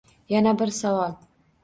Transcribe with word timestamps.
Yana 0.35 0.53
bir 0.61 0.71
savol. 0.79 1.13